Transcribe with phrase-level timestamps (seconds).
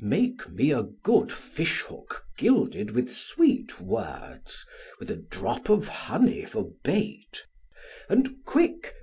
[0.00, 4.64] Make me a good fish hook gilded with sweet words,
[4.98, 7.44] with a drop of honey for bait,
[8.08, 8.94] and quick!